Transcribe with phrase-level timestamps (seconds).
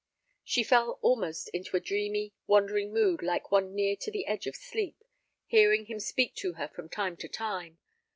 [0.43, 4.55] She fell almost into a dreamy, wandering mood like one near to the edge of
[4.55, 5.03] sleep,
[5.45, 7.77] hearing him speak to her from time to time.